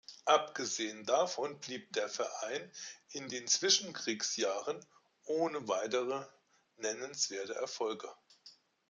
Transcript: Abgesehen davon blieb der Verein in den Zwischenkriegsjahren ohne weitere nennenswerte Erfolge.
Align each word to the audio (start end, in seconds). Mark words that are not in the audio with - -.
Abgesehen 0.25 1.05
davon 1.05 1.59
blieb 1.59 1.93
der 1.93 2.09
Verein 2.09 2.71
in 3.09 3.29
den 3.29 3.45
Zwischenkriegsjahren 3.45 4.83
ohne 5.25 5.67
weitere 5.67 6.25
nennenswerte 6.77 7.53
Erfolge. 7.53 8.09